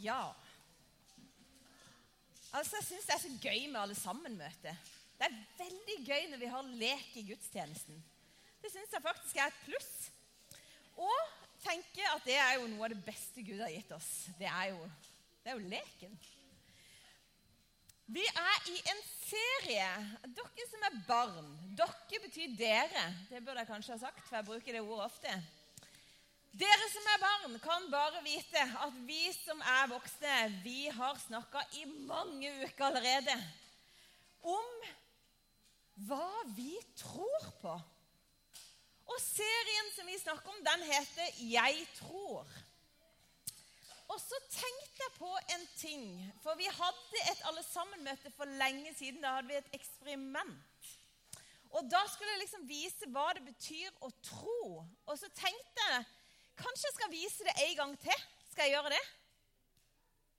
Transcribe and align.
Ja. 0.00 0.32
Altså, 2.52 2.76
Jeg 2.76 2.84
syns 2.86 3.06
det 3.06 3.14
er 3.14 3.22
så 3.22 3.34
gøy 3.42 3.66
med 3.70 3.80
alle 3.80 3.94
sammen-møte. 3.94 4.72
Det 5.18 5.26
er 5.26 5.36
veldig 5.58 5.98
gøy 6.06 6.30
når 6.30 6.40
vi 6.40 6.48
har 6.54 6.72
lek 6.80 7.12
i 7.20 7.26
gudstjenesten. 7.28 8.00
Det 8.62 8.72
syns 8.72 8.92
jeg 8.96 9.04
faktisk 9.04 9.36
er 9.36 9.52
et 9.52 9.62
pluss. 9.66 9.92
Og 10.96 11.20
tenker 11.60 12.08
at 12.14 12.24
det 12.24 12.36
er 12.40 12.56
jo 12.56 12.68
noe 12.72 12.88
av 12.88 12.94
det 12.94 13.04
beste 13.04 13.44
Gud 13.44 13.60
har 13.60 13.72
gitt 13.72 13.92
oss. 13.92 14.10
Det 14.40 14.48
er 14.48 14.72
jo, 14.72 14.80
det 15.44 15.52
er 15.52 15.58
jo 15.58 15.72
leken. 15.74 16.16
Vi 18.10 18.24
er 18.26 18.70
i 18.72 18.78
en 18.90 19.02
serie. 19.06 19.90
Dere 20.34 20.68
som 20.72 20.86
er 20.88 20.96
barn 21.06 21.52
Dere 21.78 22.22
betyr 22.24 22.56
dere. 22.58 23.04
Det 23.28 23.44
burde 23.44 23.62
jeg 23.62 23.70
kanskje 23.70 23.94
ha 23.94 24.00
sagt, 24.08 24.24
for 24.26 24.40
jeg 24.40 24.48
bruker 24.48 24.74
det 24.74 24.82
ordet 24.82 25.04
ofte. 25.06 25.36
Dere 26.50 26.86
som 26.90 27.04
er 27.06 27.20
barn, 27.22 27.52
kan 27.62 27.84
bare 27.92 28.20
vite 28.26 28.62
at 28.82 28.94
vi 29.06 29.28
som 29.36 29.60
er 29.62 29.86
voksne, 29.92 30.38
vi 30.64 30.88
har 30.90 31.18
snakka 31.22 31.62
i 31.78 31.84
mange 32.08 32.50
uker 32.64 32.88
allerede 32.88 33.36
om 34.42 34.72
hva 36.08 36.42
vi 36.56 36.74
tror 36.98 37.46
på. 37.60 37.76
Og 39.10 39.22
serien 39.22 39.94
som 39.94 40.10
vi 40.10 40.18
snakker 40.18 40.50
om, 40.50 40.64
den 40.64 40.82
heter 40.90 41.30
'Jeg 41.38 41.86
tror'. 41.94 42.58
Og 44.08 44.20
så 44.20 44.34
tenkte 44.50 45.02
jeg 45.04 45.12
på 45.18 45.36
en 45.54 45.66
ting. 45.76 46.32
For 46.42 46.54
vi 46.54 46.66
hadde 46.66 47.18
et 47.30 47.42
alle 47.44 47.62
sammen-møte 47.62 48.30
for 48.36 48.44
lenge 48.44 48.94
siden. 48.94 49.22
Da 49.22 49.34
hadde 49.34 49.48
vi 49.48 49.54
et 49.54 49.70
eksperiment. 49.72 50.88
Og 51.70 51.90
da 51.90 52.00
skulle 52.08 52.30
jeg 52.30 52.40
liksom 52.40 52.68
vise 52.68 53.06
hva 53.06 53.32
det 53.34 53.44
betyr 53.44 53.90
å 54.00 54.10
tro. 54.22 54.86
Og 55.06 55.18
så 55.18 55.28
tenkte 55.28 55.86
jeg 55.90 56.04
Kanskje 56.60 56.88
jeg 56.88 56.96
skal 56.96 57.12
vise 57.12 57.46
det 57.46 57.54
en 57.64 57.76
gang 57.78 57.94
til. 58.00 58.24
Skal 58.50 58.68
jeg 58.68 58.76
gjøre 58.76 58.92
det? 58.92 59.02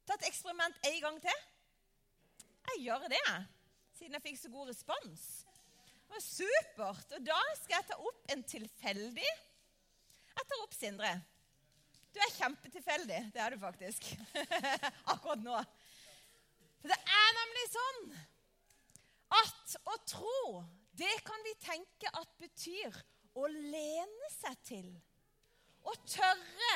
Ta 0.05 0.17
et 0.17 0.27
eksperiment 0.30 0.88
en 0.89 0.99
gang 1.05 1.17
til? 1.23 1.41
Jeg 2.72 2.83
gjør 2.86 3.08
det, 3.11 3.22
siden 3.97 4.17
jeg 4.17 4.23
fikk 4.25 4.38
så 4.39 4.52
god 4.53 4.69
respons. 4.69 5.23
Det 6.05 6.14
var 6.14 6.23
supert. 6.25 7.16
Og 7.17 7.25
da 7.25 7.39
skal 7.59 7.77
jeg 7.77 7.88
ta 7.89 7.97
opp 8.09 8.33
en 8.33 8.44
tilfeldig. 8.53 9.30
Jeg 10.31 10.47
tar 10.49 10.64
opp 10.64 10.75
Sindre. 10.77 11.11
Du 12.11 12.19
er 12.19 12.33
kjempetilfeldig. 12.36 13.22
Det 13.33 13.42
er 13.42 13.55
du 13.55 13.61
faktisk. 13.61 14.09
Akkurat 15.14 15.42
nå. 15.44 15.61
For 16.81 16.92
det 16.92 16.97
er 16.97 17.38
nemlig 17.38 17.66
sånn 17.72 18.02
at 19.42 19.75
å 19.88 19.95
tro, 20.09 20.64
det 20.97 21.14
kan 21.23 21.45
vi 21.45 21.53
tenke 21.64 22.11
at 22.19 22.36
betyr 22.42 22.97
å 23.39 23.47
lene 23.47 24.31
seg 24.33 24.58
til 24.67 24.89
å 25.87 25.93
tørre 26.05 26.75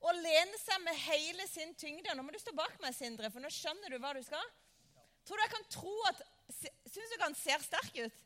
å 0.00 0.12
lene 0.16 0.58
seg 0.60 0.80
med 0.84 0.96
hele 1.04 1.46
sin 1.48 1.74
tyngde. 1.78 2.14
Nå 2.16 2.24
må 2.24 2.32
du 2.32 2.40
stå 2.40 2.54
bak 2.56 2.76
meg, 2.82 2.94
Sindre, 2.96 3.30
for 3.32 3.42
nå 3.42 3.50
skjønner 3.52 3.92
du 3.92 3.98
hva 4.00 4.14
du 4.16 4.22
skal. 4.24 4.44
Tror 5.28 5.36
du 5.36 5.44
jeg 5.44 5.54
kan 5.56 5.72
tro 5.72 5.96
at 6.10 6.28
Syns 6.90 7.12
du 7.14 7.22
han 7.22 7.36
ser 7.38 7.62
sterk 7.62 7.94
ut? 8.02 8.22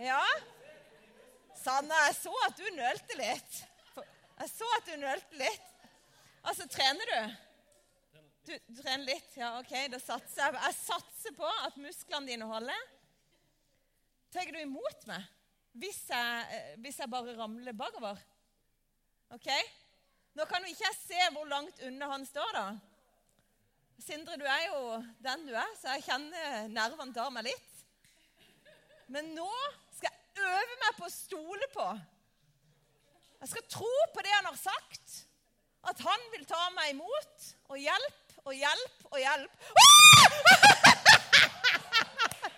Ja? 0.00 0.22
Sanne, 1.60 1.98
jeg 2.08 2.14
så 2.16 2.32
at 2.46 2.56
du 2.56 2.64
nølte 2.72 3.18
litt. 3.18 3.58
Jeg 4.40 4.50
så 4.50 4.70
at 4.78 4.88
du 4.88 4.94
nølte 5.02 5.36
litt. 5.38 5.66
Altså, 6.48 6.64
trener 6.72 7.12
du? 7.12 7.34
Du, 8.48 8.54
du 8.70 8.80
trener 8.80 9.04
litt? 9.10 9.36
Ja, 9.36 9.52
OK, 9.60 9.74
da 9.92 10.00
satser 10.00 10.46
jeg. 10.46 10.56
Jeg 10.64 10.78
satser 10.80 11.36
på 11.36 11.52
at 11.68 11.76
musklene 11.80 12.32
dine 12.32 12.48
holder. 12.48 12.88
Tar 14.32 14.50
du 14.50 14.58
imot 14.64 15.06
meg 15.10 15.28
hvis 15.78 16.00
jeg, 16.06 16.44
eh, 16.54 16.74
hvis 16.82 17.00
jeg 17.02 17.10
bare 17.10 17.36
ramler 17.36 17.74
bakover? 17.76 18.18
Ok? 19.32 19.48
Nå 20.34 20.44
kan 20.50 20.64
jo 20.64 20.72
ikke 20.72 20.84
jeg 20.88 20.98
se 20.98 21.28
hvor 21.32 21.46
langt 21.48 21.80
unna 21.86 22.10
han 22.10 22.26
står, 22.26 22.50
da. 22.56 22.64
Sindre, 24.02 24.36
du 24.36 24.44
er 24.44 24.64
jo 24.66 24.80
den 25.24 25.46
du 25.46 25.54
er, 25.54 25.70
så 25.78 25.94
jeg 25.94 26.04
kjenner 26.08 26.66
nervene 26.72 27.14
tar 27.14 27.30
meg 27.32 27.46
litt. 27.46 27.70
Men 29.14 29.30
nå 29.36 29.50
skal 29.94 30.10
jeg 30.10 30.48
øve 30.48 30.80
meg 30.82 30.98
på 30.98 31.06
å 31.06 31.14
stole 31.14 31.68
på. 31.72 31.86
Jeg 33.44 33.52
skal 33.52 33.70
tro 33.76 33.92
på 34.14 34.24
det 34.24 34.34
han 34.34 34.50
har 34.50 34.58
sagt. 34.58 35.20
At 35.84 36.00
han 36.00 36.22
vil 36.32 36.46
ta 36.48 36.60
meg 36.74 36.94
imot. 36.94 37.48
Og 37.68 37.78
hjelp 37.78 38.36
og 38.44 38.54
hjelp 38.56 39.06
og 39.12 39.18
hjelp. 39.20 39.54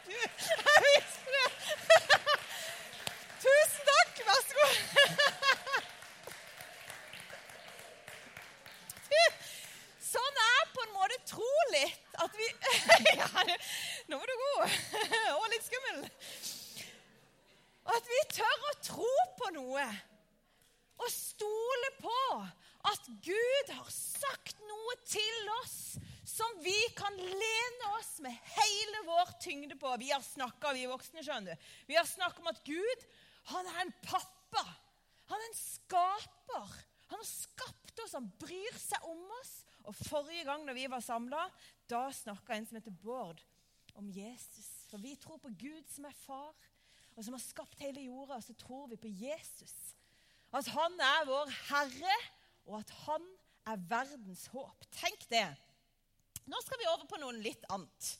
Du, 0.06 0.12
jeg 0.14 0.82
visste 0.84 1.32
det! 1.34 1.48
Tusen 3.42 3.88
takk. 3.88 4.20
Vær 4.28 4.40
så 4.46 4.52
god. 4.60 4.72
Sånn 10.06 10.38
er 10.44 10.68
på 10.72 10.84
en 10.84 10.94
måte 10.94 11.18
tro 11.28 11.50
litt. 11.74 12.06
At 12.22 12.38
vi 12.38 12.46
ja, 13.18 13.28
Nå 14.06 14.20
var 14.20 14.30
du 14.30 14.36
god. 14.44 14.76
Og 15.40 15.48
litt 15.52 15.66
skummel. 15.66 16.04
At 17.96 18.12
vi 18.12 18.20
tør 18.36 18.68
å 18.70 18.76
tro 18.86 19.14
på 19.40 19.50
noe. 19.58 19.88
Og 21.02 21.10
stole 21.12 21.90
på 22.00 22.20
Gud 23.22 23.72
har 23.72 23.88
sagt 23.92 24.58
noe 24.66 24.96
til 25.06 25.50
oss 25.60 25.76
som 26.26 26.58
vi 26.64 26.76
kan 26.98 27.14
lene 27.16 27.90
oss 27.96 28.16
med 28.24 28.34
hele 28.56 29.02
vår 29.06 29.30
tyngde 29.42 29.78
på. 29.78 29.92
Vi 30.02 30.10
har 30.10 30.24
snakka, 30.24 30.74
vi 30.74 30.88
voksne, 30.90 31.22
skjønner 31.24 31.54
du. 31.54 31.70
Vi 31.88 31.96
har 31.96 32.08
snakka 32.08 32.42
om 32.42 32.50
at 32.50 32.60
Gud, 32.66 33.06
han 33.52 33.70
er 33.72 33.80
en 33.84 33.94
pappa. 34.04 34.64
Han 35.30 35.40
er 35.40 35.48
en 35.48 35.58
skaper. 35.58 36.76
Han 37.10 37.22
har 37.22 37.28
skapt 37.28 38.02
oss, 38.02 38.16
han 38.18 38.28
bryr 38.40 38.78
seg 38.80 39.06
om 39.06 39.22
oss. 39.40 39.52
Og 39.86 39.94
Forrige 40.08 40.46
gang 40.48 40.64
når 40.66 40.76
vi 40.76 40.88
var 40.90 41.04
samla, 41.04 41.46
da 41.88 42.08
snakka 42.12 42.56
en 42.56 42.66
som 42.66 42.80
heter 42.80 42.94
Bård, 43.02 43.42
om 43.96 44.08
Jesus. 44.12 44.66
For 44.90 45.00
vi 45.00 45.14
tror 45.16 45.38
på 45.40 45.52
Gud 45.56 45.86
som 45.88 46.08
er 46.08 46.16
far, 46.26 46.52
og 47.14 47.24
som 47.24 47.36
har 47.36 47.40
skapt 47.40 47.80
hele 47.80 48.02
jorda. 48.04 48.36
Og 48.36 48.44
Så 48.44 48.56
tror 48.58 48.90
vi 48.90 48.98
på 49.00 49.08
Jesus. 49.08 49.74
At 50.52 50.68
han 50.74 51.00
er 51.00 51.28
vår 51.28 51.52
Herre, 51.70 52.16
og 52.66 52.78
at 52.80 52.92
han 53.06 53.26
er 53.66 53.82
verdens 53.90 54.46
håp. 54.52 54.86
Tenk 54.94 55.26
det. 55.30 55.46
Nå 56.46 56.60
skal 56.62 56.80
vi 56.80 56.88
over 56.92 57.08
på 57.10 57.18
noe 57.22 57.34
litt 57.38 57.64
annet. 57.74 58.12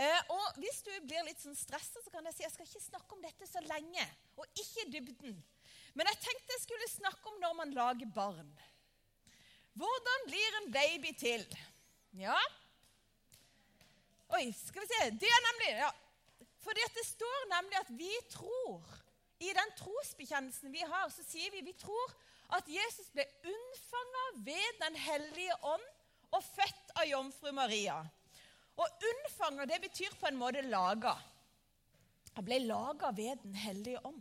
Eh, 0.00 0.20
og 0.32 0.60
Hvis 0.62 0.80
du 0.86 0.92
blir 1.04 1.26
litt 1.26 1.40
sånn 1.42 1.58
stressa, 1.58 2.00
så 2.00 2.12
kan 2.12 2.24
jeg 2.28 2.36
si 2.36 2.44
jeg 2.46 2.54
skal 2.54 2.68
ikke 2.68 2.86
snakke 2.86 3.16
om 3.16 3.24
dette 3.24 3.48
så 3.48 3.62
lenge. 3.66 4.06
Og 4.40 4.62
ikke 4.62 4.88
dybden. 4.94 5.36
Men 5.98 6.08
jeg 6.12 6.22
tenkte 6.24 6.54
jeg 6.54 6.64
skulle 6.64 6.92
snakke 6.92 7.32
om 7.32 7.40
når 7.42 7.56
man 7.58 7.74
lager 7.76 8.12
barn. 8.14 8.50
Hvordan 9.80 10.26
blir 10.28 10.58
en 10.60 10.72
baby 10.74 11.12
til? 11.18 11.44
Ja 12.18 12.38
Oi, 14.34 14.48
skal 14.54 14.82
vi 14.82 14.88
se. 14.90 15.04
Det 15.18 15.30
er 15.30 15.44
nemlig 15.46 15.68
ja. 15.78 15.90
For 16.62 16.76
det 16.76 17.04
står 17.06 17.46
nemlig 17.50 17.78
at 17.80 17.92
vi 17.98 18.10
tror 18.30 18.82
I 19.40 19.52
den 19.56 19.72
trosbekjennelsen 19.78 20.72
vi 20.74 20.82
har, 20.84 21.08
så 21.10 21.24
sier 21.24 21.50
vi 21.54 21.64
vi 21.70 21.74
tror 21.80 22.12
at 22.56 22.68
Jesus 22.70 23.10
ble 23.14 23.26
unnfanga 23.46 24.24
ved 24.46 24.80
Den 24.82 24.96
hellige 24.98 25.56
ånd 25.62 25.86
og 26.30 26.42
født 26.46 26.94
av 26.94 27.08
jomfru 27.10 27.52
Maria. 27.54 27.98
Og 28.80 29.06
unnfanga, 29.10 29.66
det 29.66 29.80
betyr 29.82 30.14
på 30.20 30.30
en 30.30 30.38
måte 30.40 30.62
laga. 30.66 31.16
Han 32.36 32.46
ble 32.46 32.60
laga 32.64 33.10
ved 33.16 33.42
Den 33.44 33.56
hellige 33.58 34.02
ånd. 34.06 34.20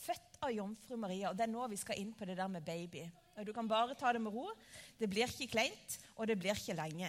Født 0.00 0.38
av 0.40 0.52
jomfru 0.54 0.96
Maria. 0.96 1.30
Og 1.30 1.36
det 1.36 1.44
er 1.44 1.52
nå 1.52 1.66
vi 1.68 1.80
skal 1.80 1.98
inn 2.00 2.14
på 2.16 2.28
det 2.28 2.38
der 2.38 2.48
med 2.48 2.64
baby. 2.64 3.04
Du 3.44 3.52
kan 3.56 3.68
bare 3.68 3.94
ta 3.96 4.12
det 4.12 4.20
med 4.20 4.34
ro. 4.34 4.50
Det 5.00 5.08
blir 5.08 5.28
ikke 5.28 5.48
kleint, 5.54 5.96
og 6.16 6.28
det 6.28 6.36
blir 6.40 6.56
ikke 6.56 6.76
lenge. 6.76 7.08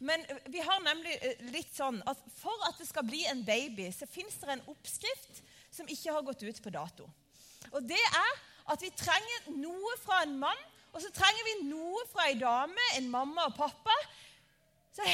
Men 0.00 0.22
vi 0.48 0.62
har 0.64 0.80
nemlig 0.84 1.16
litt 1.52 1.72
sånn 1.76 1.98
at 2.08 2.20
for 2.38 2.64
at 2.68 2.80
det 2.80 2.88
skal 2.88 3.04
bli 3.08 3.24
en 3.28 3.42
baby, 3.44 3.90
så 3.92 4.08
fins 4.08 4.38
det 4.40 4.54
en 4.54 4.64
oppskrift 4.72 5.42
som 5.72 5.88
ikke 5.88 6.14
har 6.16 6.24
gått 6.24 6.46
ut 6.46 6.62
på 6.64 6.72
dato. 6.72 7.08
Og 7.74 7.84
det 7.84 8.00
er 8.00 8.38
at 8.72 8.82
vi 8.82 8.90
trenger 8.98 9.50
noe 9.60 9.96
fra 10.02 10.22
en 10.24 10.36
mann, 10.40 10.62
og 10.92 11.02
så 11.02 11.10
trenger 11.14 11.44
vi 11.46 11.56
noe 11.68 12.04
fra 12.10 12.30
ei 12.30 12.38
dame, 12.40 12.86
en 12.96 13.10
mamma 13.12 13.50
og 13.50 13.56
pappa. 13.58 13.96
Så 14.96 15.04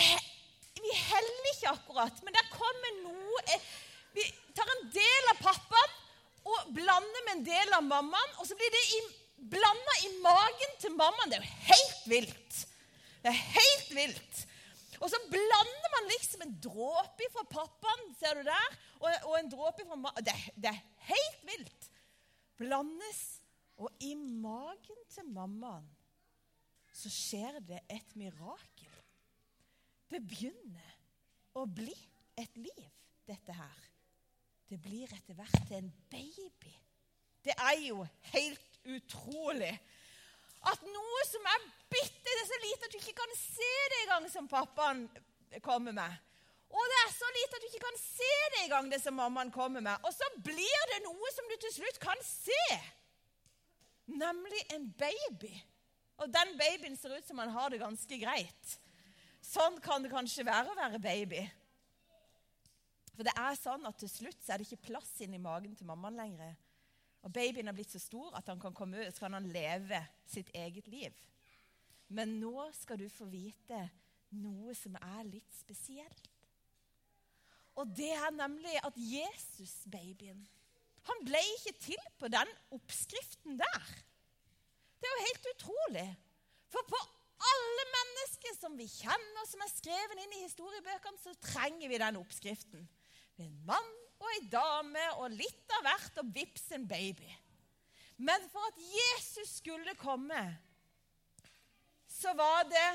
vi 0.82 0.93
heller 0.99 1.49
ikke 1.52 1.72
akkurat, 1.72 2.22
men 2.22 2.34
der 2.37 2.52
kommer 2.52 3.00
noe 3.02 3.58
Vi 4.12 4.25
tar 4.52 4.69
en 4.69 4.88
del 4.93 5.28
av 5.32 5.38
pappaen 5.40 5.93
og 6.44 6.72
blander 6.76 7.25
med 7.26 7.32
en 7.38 7.44
del 7.46 7.75
av 7.76 7.84
mammaen, 7.87 8.34
og 8.37 8.44
så 8.44 8.56
blir 8.58 8.72
det 8.75 8.82
blanda 9.52 9.94
i 10.05 10.10
magen 10.22 10.75
til 10.82 10.93
mammaen. 10.98 11.32
Det 11.32 11.38
er 11.38 11.46
jo 11.46 11.69
helt 11.70 12.02
vilt. 12.10 12.58
Det 13.22 13.31
er 13.31 13.38
helt 13.56 13.94
vilt. 13.96 14.43
Og 15.02 15.10
så 15.10 15.19
blander 15.31 15.94
man 15.96 16.10
liksom 16.10 16.44
en 16.44 16.56
dråpe 16.62 17.31
fra 17.34 17.46
pappaen, 17.50 18.12
ser 18.20 18.38
du 18.38 18.44
der, 18.46 18.76
og, 19.00 19.08
og 19.31 19.38
en 19.38 19.50
dråpe 19.50 19.87
fra 19.87 19.96
mammaen. 19.96 20.26
Det, 20.26 20.37
det, 20.55 20.75
er 20.75 21.08
helt 21.08 21.46
vilt. 21.48 21.88
Blandes. 22.60 23.22
Og 23.80 24.04
i 24.04 24.14
magen 24.14 25.04
til 25.10 25.28
mammaen 25.32 25.86
så 26.92 27.08
skjer 27.12 27.60
det 27.64 27.80
et 27.90 28.16
mirakel. 28.20 28.98
Det 30.12 30.20
begynner 30.20 30.98
å 31.56 31.64
bli 31.64 31.94
et 32.36 32.56
liv, 32.60 32.84
dette 33.28 33.54
her. 33.56 33.78
Det 34.69 34.78
blir 34.80 35.08
etter 35.12 35.36
hvert 35.36 35.56
til 35.69 35.78
en 35.78 35.92
baby. 36.12 36.74
Det 37.44 37.54
er 37.56 37.78
jo 37.86 38.04
helt 38.32 38.78
utrolig 38.92 39.72
at 40.70 40.84
noe 40.86 41.22
som 41.26 41.46
er 41.50 41.64
bitte 41.90 42.22
Det 42.22 42.38
er 42.38 42.48
så 42.48 42.58
lite 42.62 42.86
at 42.86 42.92
du 42.92 42.98
ikke 43.00 43.19
kan 43.19 43.32
se 43.36 43.72
det 43.92 43.98
engang 44.04 44.28
som 44.30 44.46
pappaen 44.48 45.02
kommer 45.64 45.92
med. 45.92 46.14
Og 46.72 46.84
det 46.88 46.98
er 47.02 47.10
så 47.12 47.28
lite 47.36 47.58
at 47.58 47.64
du 47.64 47.69
ikke 47.69 47.84
kan 47.84 47.98
se 48.00 48.30
det 48.54 48.60
engang, 48.62 48.88
det 48.92 49.00
som 49.02 49.19
mammaen 49.19 49.52
kommer 49.52 49.84
med. 49.84 50.00
Og 50.06 50.14
så 50.14 50.28
blir 50.44 50.86
det 50.92 51.02
noe 51.04 51.32
som 51.34 51.50
du 51.50 51.56
til 51.60 51.74
slutt 51.74 51.98
kan 52.00 52.24
se. 52.24 52.64
Nemlig 54.06 54.62
en 54.75 54.88
baby. 54.99 55.52
Og 56.22 56.31
den 56.31 56.56
babyen 56.58 56.96
ser 56.99 57.16
ut 57.16 57.26
som 57.26 57.38
han 57.43 57.52
har 57.54 57.70
det 57.70 57.81
ganske 57.82 58.19
greit. 58.19 58.76
Sånn 59.43 59.78
kan 59.82 60.04
det 60.04 60.12
kanskje 60.12 60.46
være 60.46 60.70
å 60.70 60.78
være 60.78 61.02
baby. 61.02 61.43
For 63.12 63.26
det 63.26 63.34
er 63.37 63.58
sånn 63.58 63.84
at 63.88 63.99
til 64.00 64.10
slutt 64.10 64.49
er 64.49 64.60
det 64.60 64.69
ikke 64.69 64.88
plass 64.88 65.12
inn 65.25 65.34
i 65.37 65.43
magen 65.43 65.75
til 65.76 65.88
mammaen 65.88 66.19
lenger. 66.19 66.54
Og 67.22 67.31
babyen 67.34 67.69
er 67.70 67.76
blitt 67.76 67.93
så 67.93 68.00
stor 68.02 68.34
at 68.38 68.49
han 68.50 68.60
kan 68.62 68.75
komme 68.75 69.02
ut, 69.02 69.14
så 69.14 69.26
kan 69.26 69.37
han 69.37 69.50
leve 69.52 70.00
sitt 70.26 70.50
eget 70.56 70.88
liv. 70.90 71.14
Men 72.12 72.38
nå 72.40 72.69
skal 72.76 72.98
du 73.00 73.06
få 73.12 73.28
vite 73.31 73.84
noe 74.37 74.75
som 74.76 74.96
er 74.98 75.28
litt 75.28 75.55
spesielt. 75.55 76.31
Og 77.78 77.88
det 77.96 78.10
er 78.12 78.34
nemlig 78.34 78.75
at 78.84 78.96
Jesus-babyen 78.96 80.43
han 81.08 81.25
ble 81.26 81.40
ikke 81.56 81.75
til 81.82 82.02
på 82.20 82.31
den 82.31 82.50
oppskriften 82.75 83.58
der. 83.58 83.88
Det 85.02 85.08
er 85.08 85.16
jo 85.16 85.26
helt 85.26 85.49
utrolig. 85.54 86.06
For 86.70 86.87
på 86.88 87.00
alle 87.43 87.87
mennesker 87.96 88.54
som 88.58 88.76
vi 88.78 88.87
kjenner, 88.87 89.46
som 89.50 89.64
er 89.64 89.72
skrevet 89.72 90.22
inn 90.22 90.37
i 90.38 90.44
historiebøkene, 90.44 91.19
så 91.22 91.34
trenger 91.43 91.90
vi 91.90 92.00
den 92.00 92.20
oppskriften. 92.20 92.87
En 93.43 93.56
mann 93.66 93.93
og 94.22 94.28
ei 94.31 94.44
dame 94.52 95.06
og 95.19 95.34
litt 95.34 95.75
av 95.78 95.88
hvert, 95.88 96.20
og 96.22 96.31
vips 96.37 96.69
en 96.76 96.87
baby. 96.87 97.31
Men 98.22 98.44
for 98.52 98.62
at 98.70 98.78
Jesus 98.78 99.56
skulle 99.58 99.96
komme, 99.98 100.44
så 102.06 102.31
var 102.38 102.69
det 102.70 102.90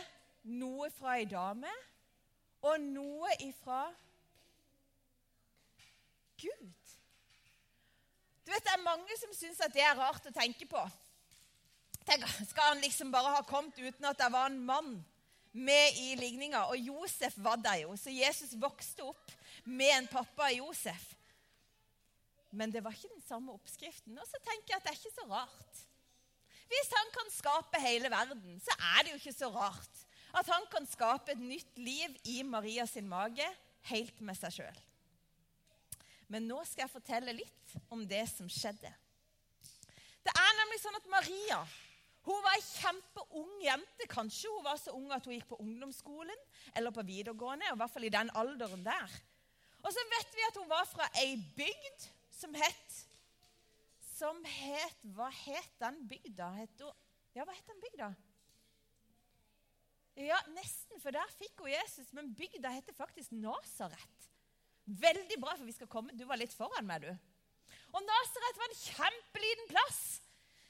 noe 0.56 0.88
fra 0.96 1.18
ei 1.20 1.28
dame 1.28 1.72
og 2.64 2.80
noe 2.80 3.34
ifra 3.44 3.82
Gud. 6.40 6.87
Du 8.48 8.54
vet, 8.54 8.64
Det 8.64 8.72
er 8.72 8.80
mange 8.80 9.20
som 9.20 9.34
syns 9.36 9.60
at 9.60 9.74
det 9.76 9.84
er 9.84 9.98
rart 10.00 10.24
å 10.24 10.32
tenke 10.32 10.64
på. 10.72 10.80
Tenk, 12.08 12.24
skal 12.48 12.70
han 12.72 12.80
liksom 12.80 13.12
bare 13.12 13.34
ha 13.34 13.42
kommet 13.44 13.76
uten 13.76 14.08
at 14.08 14.16
det 14.22 14.30
var 14.32 14.48
en 14.48 14.62
mann 14.64 14.94
med 15.52 16.00
i 16.00 16.14
ligninga? 16.16 16.62
Og 16.72 16.80
Josef 16.80 17.36
var 17.44 17.60
der 17.60 17.82
jo, 17.82 17.98
så 18.00 18.14
Jesus 18.14 18.56
vokste 18.56 19.04
opp 19.10 19.36
med 19.66 19.92
en 19.98 20.08
pappa 20.08 20.48
Josef. 20.56 21.10
Men 22.56 22.72
det 22.72 22.86
var 22.86 22.96
ikke 22.96 23.12
den 23.12 23.26
samme 23.28 23.52
oppskriften. 23.52 24.16
Og 24.16 24.32
så 24.32 24.40
tenker 24.40 24.72
jeg 24.72 24.80
at 24.80 24.88
det 24.88 24.94
er 24.94 25.02
ikke 25.02 25.18
så 25.18 25.28
rart. 25.28 25.84
Hvis 26.72 26.96
han 26.96 27.12
kan 27.20 27.36
skape 27.36 27.84
hele 27.84 28.16
verden, 28.16 28.60
så 28.64 28.80
er 28.96 29.04
det 29.04 29.12
jo 29.12 29.20
ikke 29.20 29.36
så 29.36 29.52
rart 29.52 30.04
at 30.38 30.48
han 30.56 30.72
kan 30.72 30.88
skape 30.88 31.36
et 31.36 31.44
nytt 31.44 31.80
liv 31.80 32.16
i 32.32 32.42
Maria 32.48 32.88
sin 32.88 33.08
mage 33.12 33.46
helt 33.92 34.24
med 34.24 34.40
seg 34.40 34.62
sjøl. 34.62 34.84
Men 36.28 36.48
nå 36.50 36.60
skal 36.68 36.86
jeg 36.86 36.94
fortelle 36.94 37.36
litt 37.36 37.76
om 37.94 38.04
det 38.08 38.26
som 38.32 38.50
skjedde. 38.52 38.92
Det 40.28 40.34
er 40.36 40.56
nemlig 40.62 40.82
sånn 40.84 40.98
at 41.00 41.12
Maria 41.12 41.62
hun 42.28 42.44
var 42.44 42.58
ei 42.58 42.64
kjempeung 42.66 43.52
jente. 43.64 44.08
Kanskje 44.12 44.52
hun 44.52 44.66
var 44.66 44.80
så 44.82 44.92
ung 44.98 45.08
at 45.16 45.24
hun 45.24 45.38
gikk 45.38 45.48
på 45.48 45.62
ungdomsskolen 45.64 46.42
eller 46.76 46.92
på 46.92 47.06
videregående. 47.08 47.70
i 47.72 47.80
hvert 47.80 47.94
fall 47.94 48.04
i 48.04 48.12
den 48.12 48.32
alderen 48.36 48.84
der. 48.84 49.14
Og 49.80 49.94
så 49.96 50.04
vet 50.12 50.36
vi 50.36 50.48
at 50.50 50.60
hun 50.60 50.68
var 50.68 50.84
fra 50.92 51.08
ei 51.24 51.38
bygd 51.56 52.10
som 52.36 52.56
het 52.60 53.04
Som 54.18 54.40
het 54.50 55.04
Hva 55.16 55.30
het 55.30 55.74
den 55.80 56.02
bygda? 56.10 56.50
Het 56.58 56.82
hun, 56.82 56.96
ja, 57.36 57.46
hva 57.46 57.54
het 57.54 57.68
den 57.70 57.80
bygda? 57.84 58.08
Ja, 60.18 60.40
nesten, 60.56 61.00
for 61.00 61.14
der 61.14 61.36
fikk 61.38 61.62
hun 61.62 61.70
Jesus. 61.70 62.10
Men 62.12 62.34
bygda 62.36 62.74
heter 62.74 62.98
faktisk 62.98 63.32
Nasaret. 63.32 64.30
Veldig 64.88 65.38
bra, 65.42 65.56
for 65.58 65.68
vi 65.68 65.76
skal 65.76 65.90
komme. 65.92 66.16
Du 66.16 66.24
var 66.28 66.40
litt 66.40 66.56
foran 66.56 66.88
meg, 66.88 67.04
du. 67.04 67.12
Og 67.92 68.04
Nasaret 68.06 68.60
var 68.62 68.72
en 68.72 68.80
kjempeliten 68.80 69.70
plass. 69.72 70.02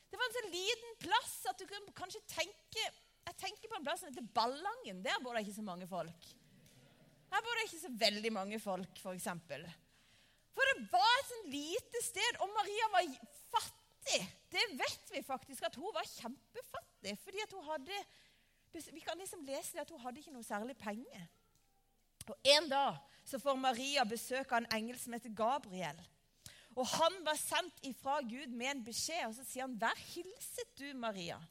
Det 0.10 0.18
var 0.18 0.30
en 0.30 0.38
så 0.38 0.44
liten 0.50 0.96
plass 1.04 1.36
at 1.52 1.60
du 1.60 1.68
kan 1.70 1.92
kanskje 1.98 2.24
tenke 2.32 2.86
Jeg 3.28 3.36
tenker 3.42 3.68
på 3.68 3.76
en 3.76 3.84
plass 3.84 4.00
som 4.00 4.08
heter 4.08 4.28
Ballangen. 4.34 5.02
Der 5.04 5.18
bor 5.20 5.36
det 5.36 5.42
ikke 5.44 5.58
så 5.58 5.66
mange 5.68 5.88
folk. 5.90 6.30
Her 7.28 7.44
bor 7.44 7.60
det 7.60 7.66
ikke 7.68 7.82
så 7.82 7.90
veldig 8.00 8.32
mange 8.32 8.60
folk, 8.64 9.02
f.eks. 9.02 9.26
For, 9.50 9.66
for 10.56 10.70
det 10.72 10.86
var 10.94 11.18
et 11.18 11.28
sånn 11.34 11.50
lite 11.52 12.04
sted, 12.06 12.40
og 12.40 12.54
Maria 12.56 12.88
var 12.94 13.10
fattig. 13.52 14.22
Det 14.48 14.64
vet 14.80 15.12
vi 15.12 15.26
faktisk, 15.28 15.68
at 15.68 15.76
hun 15.76 15.92
var 15.92 16.08
kjempefattig. 16.08 17.18
fordi 17.26 17.44
at 17.44 17.58
hun 17.58 17.68
hadde 17.68 18.00
Vi 18.94 19.04
kan 19.04 19.20
liksom 19.20 19.44
lese 19.44 19.76
det 19.76 19.84
at 19.84 19.92
hun 19.92 20.00
hadde 20.00 20.24
ikke 20.24 20.32
noe 20.32 20.48
særlig 20.48 20.78
penger. 20.80 21.28
Og 22.32 22.36
En 22.56 22.72
dag 22.72 22.96
så 23.28 23.40
får 23.44 23.60
Maria 23.60 24.06
besøk 24.08 24.52
av 24.52 24.62
en 24.62 24.72
engel 24.78 24.96
som 25.00 25.16
heter 25.16 25.34
Gabriel. 25.36 26.00
Og 26.78 26.88
Han 26.88 27.20
var 27.26 27.36
sendt 27.40 27.82
ifra 27.90 28.22
Gud 28.22 28.54
med 28.54 28.70
en 28.72 28.84
beskjed, 28.86 29.26
og 29.28 29.36
så 29.36 29.44
sier 29.44 29.66
han, 29.66 29.76
'Vær 29.76 29.98
hilset 30.14 30.78
du, 30.78 30.94
Maria'. 30.94 31.42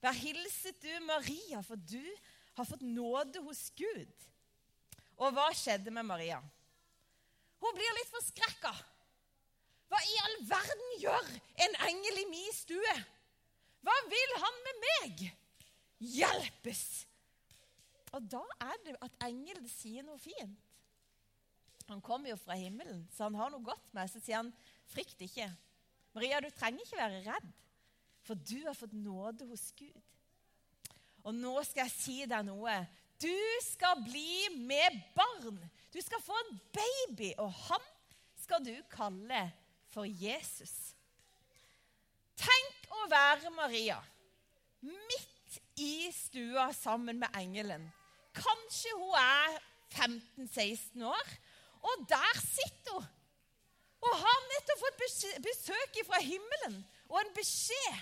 Vær 0.00 0.16
hilset 0.16 0.80
du, 0.82 0.92
Maria, 1.04 1.60
for 1.62 1.76
du 1.76 2.00
har 2.56 2.64
fått 2.64 2.80
nåde 2.80 3.42
hos 3.44 3.70
Gud. 3.76 4.14
Og 5.20 5.34
hva 5.36 5.50
skjedde 5.52 5.90
med 5.90 6.06
Maria? 6.08 6.40
Hun 7.60 7.76
blir 7.76 7.96
litt 7.98 8.14
forskrekka. 8.14 8.72
Hva 9.90 10.00
i 10.06 10.16
all 10.24 10.36
verden 10.48 10.96
gjør 11.02 11.30
en 11.66 11.76
engel 11.90 12.22
i 12.22 12.28
min 12.30 12.52
stue? 12.54 12.96
Hva 13.84 13.96
vil 14.08 14.34
han 14.44 14.58
med 14.64 14.82
meg? 14.86 15.24
Hjelpes! 15.98 17.09
Og 18.16 18.26
da 18.30 18.42
er 18.66 18.76
det 18.84 18.96
at 19.04 19.16
engelen 19.26 19.68
sier 19.70 20.04
noe 20.06 20.18
fint. 20.18 20.58
Han 21.90 22.02
kommer 22.02 22.30
jo 22.30 22.38
fra 22.38 22.54
himmelen, 22.54 23.02
så 23.10 23.26
han 23.26 23.38
har 23.38 23.50
noe 23.50 23.66
godt 23.66 23.88
med. 23.96 24.10
Så 24.10 24.22
sier 24.22 24.42
han, 24.42 24.52
'Frykt 24.90 25.22
ikke.' 25.26 25.50
Maria, 26.14 26.40
du 26.40 26.50
trenger 26.50 26.82
ikke 26.82 26.98
være 26.98 27.22
redd, 27.26 27.50
for 28.26 28.34
du 28.34 28.56
har 28.66 28.74
fått 28.74 28.92
nåde 28.92 29.46
hos 29.46 29.70
Gud. 29.78 30.02
Og 31.22 31.34
nå 31.34 31.52
skal 31.62 31.84
jeg 31.86 31.94
si 31.94 32.16
deg 32.26 32.46
noe. 32.46 32.74
Du 33.20 33.36
skal 33.62 34.00
bli 34.02 34.48
med 34.56 34.96
barn. 35.14 35.60
Du 35.92 36.00
skal 36.02 36.22
få 36.22 36.34
en 36.34 36.60
baby, 36.74 37.30
og 37.38 37.52
han 37.68 37.86
skal 38.42 38.64
du 38.64 38.74
kalle 38.90 39.44
for 39.92 40.08
Jesus. 40.08 40.72
Tenk 42.40 42.90
å 42.90 43.06
være 43.10 43.52
Maria 43.54 44.00
midt 44.80 45.60
i 45.76 46.08
stua 46.14 46.70
sammen 46.72 47.20
med 47.20 47.36
engelen. 47.36 47.84
Kanskje 48.36 48.92
hun 48.96 49.16
er 49.18 49.56
15-16 49.94 51.02
år, 51.04 51.32
og 51.82 52.04
der 52.08 52.42
sitter 52.44 52.98
hun. 52.98 53.08
Og 54.00 54.14
har 54.16 54.44
nettopp 54.48 54.80
fått 54.80 55.02
besøk 55.44 55.98
fra 56.08 56.20
himmelen 56.24 56.78
og 57.10 57.18
en 57.20 57.34
beskjed 57.36 57.98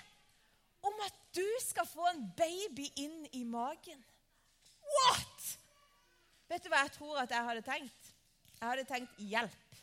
om 0.86 1.00
at 1.02 1.16
du 1.34 1.46
skal 1.64 1.88
få 1.90 2.04
en 2.12 2.20
baby 2.38 2.86
inn 3.02 3.24
i 3.34 3.42
magen. 3.42 3.98
What?! 4.86 5.48
Vet 6.48 6.64
du 6.64 6.70
hva 6.72 6.84
jeg 6.84 6.94
tror 6.94 7.18
at 7.24 7.34
jeg 7.34 7.44
hadde 7.48 7.64
tenkt? 7.66 8.12
Jeg 8.60 8.68
hadde 8.68 8.86
tenkt 8.88 9.18
hjelp. 9.20 9.80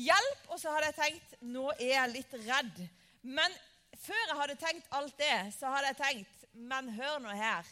Hjelp, 0.00 0.48
og 0.48 0.58
så 0.62 0.72
hadde 0.72 0.88
jeg 0.90 0.98
tenkt 0.98 1.36
nå 1.52 1.66
er 1.76 1.92
jeg 1.92 2.14
litt 2.14 2.34
redd. 2.46 2.80
Men 3.22 3.54
før 4.00 4.22
jeg 4.24 4.38
hadde 4.40 4.58
tenkt 4.64 4.96
alt 4.96 5.20
det, 5.20 5.36
så 5.58 5.70
hadde 5.74 5.92
jeg 5.92 6.00
tenkt 6.00 6.36
Men 6.52 6.88
hør 6.96 7.20
nå 7.22 7.34
her. 7.36 7.66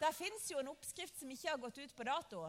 Det 0.00 0.10
fins 0.16 0.48
jo 0.50 0.60
en 0.60 0.72
oppskrift 0.72 1.16
som 1.20 1.30
ikke 1.30 1.50
har 1.52 1.60
gått 1.62 1.78
ut 1.78 1.94
på 1.96 2.06
dato. 2.06 2.48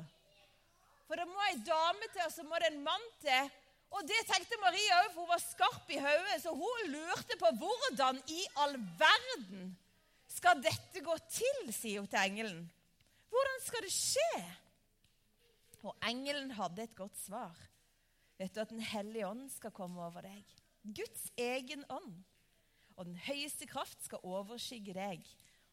For 1.06 1.20
det 1.20 1.28
må 1.30 1.46
ei 1.46 1.60
dame 1.66 2.10
til, 2.10 2.26
og 2.26 2.34
så 2.34 2.46
må 2.48 2.60
det 2.62 2.72
en 2.72 2.84
mann 2.86 3.08
til. 3.22 3.52
Og 3.96 4.04
det 4.10 4.18
tenkte 4.28 4.60
Maria 4.60 5.00
òg, 5.04 5.12
for 5.14 5.24
hun 5.24 5.32
var 5.32 5.44
skarp 5.44 5.92
i 5.94 6.00
hodet. 6.02 6.40
Så 6.42 6.54
hun 6.58 6.92
lurte 6.92 7.38
på 7.40 7.52
hvordan 7.62 8.20
i 8.34 8.42
all 8.64 8.76
verden 9.00 9.76
skal 10.36 10.60
dette 10.64 11.04
gå 11.06 11.16
til, 11.30 11.62
sier 11.72 12.02
hun 12.02 12.10
til 12.12 12.22
engelen. 12.24 12.66
Hvordan 13.32 13.64
skal 13.64 13.86
det 13.86 13.94
skje? 13.94 14.44
Og 15.86 15.94
engelen 16.10 16.52
hadde 16.58 16.88
et 16.88 16.96
godt 16.98 17.18
svar. 17.22 17.56
Vet 18.40 18.56
du 18.56 18.62
at 18.64 18.74
Den 18.74 18.84
hellige 18.84 19.28
ånd 19.28 19.48
skal 19.54 19.72
komme 19.76 20.02
over 20.02 20.26
deg? 20.26 20.56
Guds 20.84 21.30
egen 21.38 21.86
ånd. 21.90 22.18
Og 22.96 23.06
den 23.08 23.18
høyeste 23.28 23.68
kraft 23.70 24.02
skal 24.04 24.24
overskygge 24.24 24.96
deg. 24.98 25.24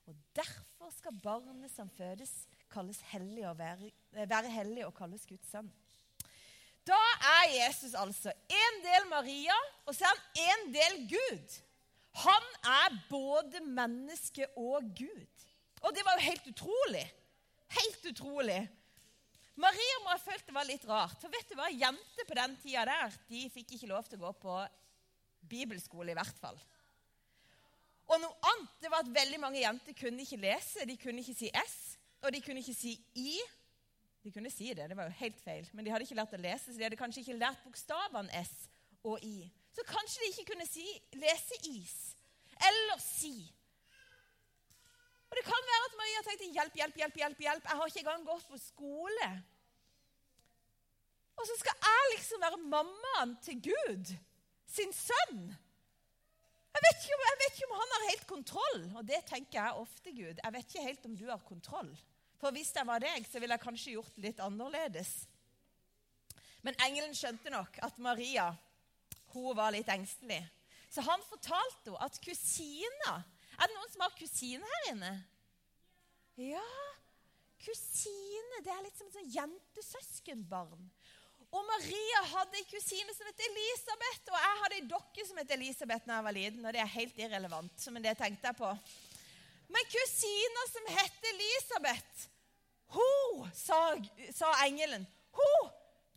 Og 0.07 0.17
derfor 0.35 0.91
skal 0.97 1.21
barnet 1.23 1.71
som 1.71 1.91
fødes, 1.91 2.33
hellig 3.13 3.45
være, 3.59 3.91
eh, 4.17 4.29
være 4.29 4.51
hellig 4.51 4.87
og 4.87 4.95
kalles 4.95 5.27
Guds 5.27 5.51
sønn. 5.51 5.71
Da 6.87 6.99
er 7.39 7.53
Jesus 7.53 7.95
altså 7.95 8.33
en 8.51 8.79
del 8.83 9.09
Maria, 9.09 9.59
og 9.87 9.95
så 9.95 10.05
er 10.05 10.17
han 10.17 10.49
en 10.49 10.75
del 10.75 10.97
Gud. 11.13 11.59
Han 12.25 12.49
er 12.65 12.97
både 13.09 13.61
menneske 13.61 14.47
og 14.57 14.83
Gud. 14.99 15.45
Og 15.83 15.95
det 15.95 16.05
var 16.05 16.19
jo 16.19 16.27
helt 16.31 16.47
utrolig. 16.47 17.05
Helt 17.73 18.07
utrolig. 18.11 18.61
Maria 19.55 19.97
må 20.03 20.13
ha 20.13 20.19
følt 20.21 20.47
det 20.47 20.55
var 20.57 20.67
litt 20.69 20.85
rart. 20.89 21.19
For 21.21 21.33
vet 21.33 21.49
du 21.49 21.57
hva? 21.59 21.69
Jenter 21.71 22.29
på 22.29 22.37
den 22.37 22.57
tida 22.63 22.85
der 22.89 23.17
de 23.29 23.47
fikk 23.53 23.77
ikke 23.77 23.91
lov 23.91 24.09
til 24.09 24.21
å 24.21 24.27
gå 24.27 24.33
på 24.43 24.59
bibelskole, 25.49 26.13
i 26.13 26.17
hvert 26.17 26.39
fall. 26.41 26.59
Og 28.13 28.21
noe 28.21 28.53
annet 28.53 28.85
det 28.85 28.91
var 28.93 29.05
at 29.05 29.15
veldig 29.15 29.41
mange 29.41 29.63
jenter 29.63 29.97
kunne 29.97 30.25
ikke 30.25 30.41
lese. 30.43 30.85
De 30.89 30.97
kunne 31.01 31.23
ikke 31.25 31.39
si 31.39 31.51
S, 31.63 31.77
og 32.21 32.33
de 32.35 32.43
kunne 32.45 32.61
ikke 32.61 32.77
si 32.77 32.93
I. 33.17 33.39
De 34.23 34.31
kunne 34.31 34.53
si 34.55 34.69
det, 34.71 34.87
det 34.91 34.97
var 34.97 35.09
jo 35.09 35.19
helt 35.19 35.41
feil, 35.43 35.67
men 35.73 35.85
de 35.85 35.91
hadde 35.91 36.07
ikke 36.07 36.15
lært 36.15 36.35
å 36.37 36.39
lese, 36.39 36.71
så 36.71 36.79
de 36.79 36.85
hadde 36.87 36.99
kanskje 37.01 37.25
ikke 37.25 37.41
lært 37.41 37.65
bokstavene 37.65 38.31
S 38.45 38.53
og 39.03 39.25
I. 39.27 39.49
Så 39.75 39.83
kanskje 39.89 40.21
de 40.23 40.29
ikke 40.31 40.53
kunne 40.53 40.67
si, 40.69 40.85
lese 41.19 41.59
is 41.73 41.97
eller 42.63 43.01
si. 43.03 43.35
Og 45.31 45.37
Det 45.37 45.45
kan 45.49 45.65
være 45.71 45.89
at 45.89 45.97
Maria 45.97 46.23
tenkte 46.27 46.51
hjelp, 46.53 46.75
hjelp, 46.77 46.97
hjelp, 47.01 47.17
hjelp, 47.17 47.39
hjelp. 47.41 47.69
Jeg 47.69 47.79
har 47.79 47.87
ikke 47.89 48.03
engang 48.05 48.27
gått 48.27 48.49
på 48.51 48.59
skole. 48.61 49.29
Og 51.41 51.47
så 51.49 51.57
skal 51.59 51.79
jeg 51.89 52.11
liksom 52.13 52.45
være 52.45 52.59
mammaen 52.75 53.33
til 53.43 53.63
Gud, 53.65 54.13
sin 54.69 54.93
sønn. 54.93 55.47
Jeg 56.73 56.85
vet, 56.87 57.03
ikke, 57.03 57.17
jeg 57.21 57.39
vet 57.41 57.57
ikke 57.57 57.69
om 57.69 57.77
han 57.77 57.93
har 57.95 58.07
helt 58.09 58.27
kontroll, 58.31 58.81
og 58.97 59.05
det 59.09 59.21
tenker 59.29 59.59
jeg 59.59 59.83
ofte, 59.83 60.13
Gud. 60.17 60.41
Jeg 60.41 60.55
vet 60.55 60.71
ikke 60.71 60.87
helt 60.87 61.07
om 61.09 61.17
du 61.19 61.27
har 61.29 61.43
kontroll. 61.45 61.91
For 62.41 62.55
hvis 62.55 62.73
jeg 62.75 62.89
var 62.89 63.03
deg, 63.05 63.27
så 63.29 63.43
ville 63.43 63.55
jeg 63.55 63.63
kanskje 63.63 63.95
gjort 63.95 64.17
det 64.17 64.25
litt 64.25 64.41
annerledes. 64.43 65.13
Men 66.63 66.79
engelen 66.87 67.15
skjønte 67.15 67.53
nok 67.53 67.77
at 67.85 67.99
Maria 68.03 68.49
hun 69.33 69.57
var 69.57 69.73
litt 69.75 69.89
engstelig. 69.93 70.41
Så 70.93 71.05
han 71.05 71.23
fortalte 71.25 71.89
henne 71.89 72.05
at 72.05 72.19
kusina 72.21 73.15
Er 73.57 73.69
det 73.69 73.77
noen 73.77 73.93
som 73.93 74.03
har 74.05 74.17
kusine 74.17 74.69
her 74.69 74.89
inne? 74.91 75.13
Ja, 76.41 76.65
kusine. 77.63 78.61
Det 78.65 78.73
er 78.73 78.85
litt 78.85 78.99
som 78.99 79.11
et 79.13 79.35
jentesøskenbarn. 79.37 80.89
Og 81.53 81.65
Maria 81.69 82.21
hadde 82.31 82.61
en 82.63 82.69
kusine 82.71 83.13
som 83.13 83.29
het 83.29 83.41
Elisabeth, 83.45 84.31
og 84.33 84.39
jeg 84.41 84.61
hadde 84.63 84.77
en 84.81 84.93
dokke 84.95 85.25
som 85.29 85.41
het 85.41 85.51
Elisabeth 85.53 86.07
da 86.09 86.17
jeg 86.17 86.27
var 86.27 86.37
liten. 86.37 86.65
Og 86.65 86.73
det 86.73 86.81
er 86.81 86.95
helt 86.95 87.19
irrelevant, 87.21 87.89
men 87.93 88.07
det 88.07 88.15
tenkte 88.21 88.49
jeg 88.49 88.57
på. 88.57 88.71
Men 89.73 89.91
kusina 89.93 90.65
som 90.71 90.89
het 90.97 91.29
Elisabeth, 91.33 92.25
hun, 92.97 93.45
sa, 93.57 93.79
sa 94.33 94.53
engelen, 94.65 95.05
hun 95.37 95.69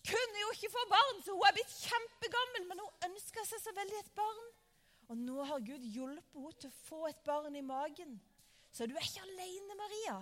kunne 0.06 0.42
jo 0.42 0.54
ikke 0.56 0.72
få 0.72 0.86
barn, 0.92 1.20
så 1.24 1.36
hun 1.36 1.48
er 1.50 1.56
blitt 1.58 1.76
kjempegammel. 1.84 2.70
Men 2.70 2.84
hun 2.84 3.10
ønska 3.10 3.44
seg 3.48 3.64
så 3.64 3.76
veldig 3.76 4.00
et 4.00 4.16
barn. 4.16 4.48
Og 5.12 5.20
nå 5.20 5.44
har 5.52 5.68
Gud 5.68 5.84
hjulpet 5.84 6.40
henne 6.40 6.62
til 6.62 6.72
å 6.72 6.80
få 6.88 7.02
et 7.10 7.22
barn 7.28 7.56
i 7.60 7.66
magen. 7.66 8.16
Så 8.72 8.88
du 8.88 8.96
er 8.96 9.04
ikke 9.04 9.28
alene, 9.28 9.78
Maria. 9.80 10.18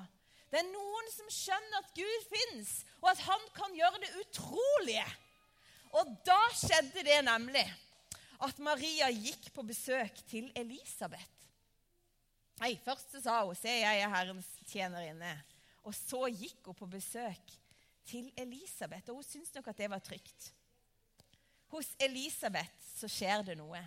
Det 0.54 0.60
er 0.62 0.68
noen 0.70 1.08
som 1.10 1.30
skjønner 1.34 1.80
at 1.80 1.96
Gud 1.98 2.26
fins, 2.30 2.74
og 3.02 3.08
at 3.10 3.22
han 3.26 3.46
kan 3.56 3.74
gjøre 3.74 4.02
det 4.04 4.12
utrolige. 4.22 5.06
Og 5.98 6.12
da 6.28 6.38
skjedde 6.54 7.02
det 7.08 7.24
nemlig 7.26 7.64
at 8.46 8.60
Maria 8.62 9.08
gikk 9.10 9.48
på 9.56 9.66
besøk 9.66 10.20
til 10.30 10.52
Elisabeth. 10.54 11.26
Nei, 12.62 12.76
Først 12.86 13.18
sa 13.24 13.40
hun 13.46 13.56
'Se, 13.56 13.70
jeg 13.82 14.02
er 14.02 14.14
Herrens 14.14 14.46
tjenerinne'. 14.70 15.42
Og 15.84 15.96
så 15.96 16.30
gikk 16.30 16.70
hun 16.70 16.76
på 16.76 16.86
besøk 16.86 17.58
til 18.06 18.32
Elisabeth, 18.38 19.10
og 19.10 19.16
hun 19.16 19.24
syntes 19.24 19.56
nok 19.56 19.68
at 19.68 19.78
det 19.78 19.90
var 19.90 20.00
trygt. 20.00 20.54
Hos 21.68 21.96
Elisabeth 22.00 22.72
så 22.96 23.08
skjer 23.08 23.42
det 23.42 23.58
noe. 23.58 23.82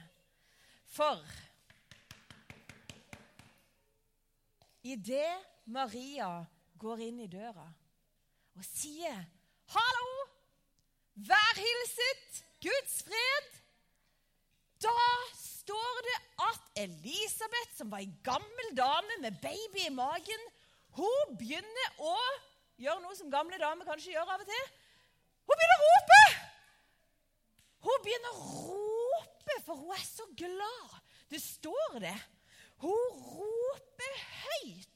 For 0.87 1.23
idet 4.83 5.47
Maria 5.65 6.47
går 6.79 7.03
inn 7.09 7.21
i 7.25 7.31
døra 7.31 7.67
og 8.57 8.65
sier 8.65 9.25
'Hallo! 9.67 10.09
Vær 11.29 11.55
hilset! 11.59 12.43
Guds 12.63 13.03
fred!' 13.03 13.63
Da 14.85 15.09
står 15.41 16.03
det 16.07 16.17
at 16.47 16.83
Elisabeth, 16.85 17.73
som 17.77 17.91
var 17.91 18.05
ei 18.05 18.13
gammel 18.25 18.69
dame 18.77 19.17
med 19.21 19.39
baby 19.43 19.87
i 19.87 19.95
magen, 19.95 20.43
hun 20.97 21.37
begynner 21.41 22.01
å 22.01 22.17
gjøre 22.81 23.01
noe 23.03 23.17
som 23.17 23.33
gamle 23.33 23.59
damer 23.61 23.89
kanskje 23.89 24.13
gjør 24.13 24.35
av 24.35 24.45
og 24.45 24.51
til. 24.51 24.67
Hun 25.49 25.59
begynner 25.59 25.83
å 25.83 25.89
rope! 25.89 26.23
Hun 27.87 28.05
begynner 28.05 28.33
å 28.37 28.47
rope, 28.69 29.59
for 29.65 29.81
hun 29.81 29.93
er 29.97 30.05
så 30.05 30.27
glad. 30.39 30.97
Det 31.31 31.41
står 31.43 32.01
det. 32.05 32.17
Hun 32.83 33.21
roper 33.37 34.23
høyt. 34.43 34.96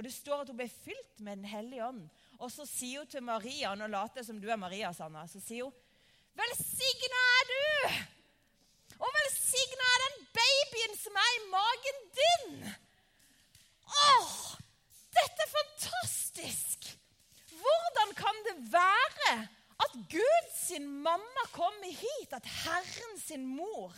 Og 0.00 0.06
det 0.06 0.14
står 0.14 0.40
at 0.40 0.48
hun 0.48 0.56
ble 0.56 0.64
fylt 0.72 1.18
med 1.20 1.42
Den 1.42 1.44
hellige 1.44 1.84
ånd. 1.84 2.06
Og 2.40 2.48
så 2.48 2.64
sier 2.64 3.02
hun 3.02 3.10
til 3.12 3.20
Maria, 3.20 3.74
nå 3.76 3.84
later 3.92 4.22
jeg 4.22 4.30
som 4.30 4.38
du 4.40 4.46
er 4.48 4.56
Maria, 4.56 4.94
Sanna, 4.96 5.26
så 5.28 5.42
sier 5.44 5.66
hun 5.68 5.74
Velsigna 6.40 7.20
er 7.34 7.50
du! 7.50 7.98
Og 8.96 9.12
velsigna 9.18 9.90
er 9.90 10.04
den 10.06 10.16
babyen 10.38 10.96
som 11.02 11.20
er 11.20 11.34
i 11.34 11.44
magen 11.52 12.00
din! 12.16 12.56
Åh, 14.06 14.32
dette 15.18 15.44
er 15.44 15.52
fantastisk! 15.52 16.90
Hvordan 17.60 18.16
kan 18.16 18.42
det 18.48 18.56
være 18.72 19.36
at 19.84 20.00
Guds 20.16 20.64
mamma 20.80 21.48
kommer 21.52 21.92
hit, 21.92 22.32
at 22.32 22.48
Herren 22.64 23.20
sin 23.20 23.44
mor 23.44 23.92